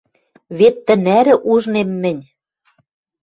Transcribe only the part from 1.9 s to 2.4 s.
мӹнь».—